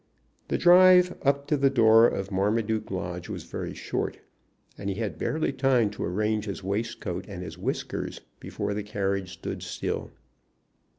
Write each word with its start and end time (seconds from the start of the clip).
The 0.47 0.57
drive 0.57 1.15
up 1.21 1.45
to 1.45 1.57
the 1.57 1.69
door 1.69 2.07
of 2.07 2.31
Marmaduke 2.31 2.89
Lodge 2.89 3.29
was 3.29 3.43
very 3.43 3.75
short, 3.75 4.17
and 4.75 4.89
he 4.89 4.95
had 4.95 5.19
barely 5.19 5.53
time 5.53 5.91
to 5.91 6.03
arrange 6.03 6.45
his 6.45 6.63
waistcoat 6.63 7.25
and 7.27 7.43
his 7.43 7.55
whiskers 7.55 8.19
before 8.39 8.73
the 8.73 8.81
carriage 8.81 9.31
stood 9.31 9.61
still. 9.61 10.09